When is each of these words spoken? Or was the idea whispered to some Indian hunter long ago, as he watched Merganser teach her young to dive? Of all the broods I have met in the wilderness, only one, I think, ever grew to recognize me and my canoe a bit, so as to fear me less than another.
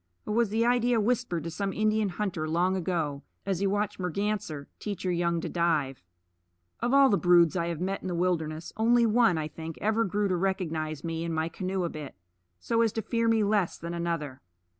Or 0.25 0.33
was 0.33 0.49
the 0.49 0.65
idea 0.65 0.99
whispered 0.99 1.43
to 1.43 1.51
some 1.51 1.71
Indian 1.71 2.09
hunter 2.09 2.49
long 2.49 2.75
ago, 2.75 3.21
as 3.45 3.59
he 3.59 3.67
watched 3.67 3.99
Merganser 3.99 4.67
teach 4.79 5.03
her 5.03 5.11
young 5.11 5.39
to 5.41 5.47
dive? 5.47 6.01
Of 6.79 6.91
all 6.91 7.07
the 7.11 7.19
broods 7.19 7.55
I 7.55 7.67
have 7.67 7.79
met 7.79 8.01
in 8.01 8.07
the 8.07 8.15
wilderness, 8.15 8.73
only 8.77 9.05
one, 9.05 9.37
I 9.37 9.47
think, 9.47 9.77
ever 9.79 10.03
grew 10.03 10.27
to 10.27 10.35
recognize 10.35 11.03
me 11.03 11.23
and 11.23 11.35
my 11.35 11.49
canoe 11.49 11.83
a 11.83 11.89
bit, 11.89 12.15
so 12.59 12.81
as 12.81 12.91
to 12.93 13.03
fear 13.03 13.27
me 13.27 13.43
less 13.43 13.77
than 13.77 13.93
another. 13.93 14.41